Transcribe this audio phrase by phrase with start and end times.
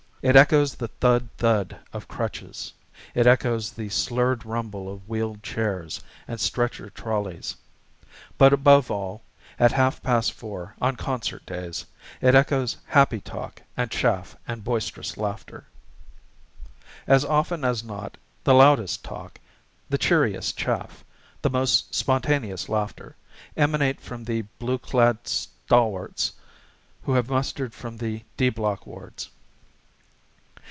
[0.23, 2.73] It echoes the thud thud of crutches.
[3.15, 7.55] It echoes the slurred rumble of wheeled chairs and stretcher trollies.
[8.37, 9.23] But, above all,
[9.57, 11.87] at half past four on concert days
[12.21, 15.65] it echoes happy talk and chaff and boisterous laughter.
[17.07, 19.39] As often as not, the loudest talk,
[19.89, 21.03] the cheeriest chaff,
[21.41, 23.15] the most spontaneous laughter,
[23.57, 26.33] emanate from the blue clad stalwarts
[27.01, 29.31] who have mustered from the "D" Block wards.